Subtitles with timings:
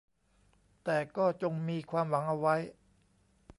[0.83, 2.55] แต่ก็จงมีความหวังเอาไว้